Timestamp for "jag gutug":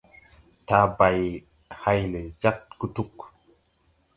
2.41-3.15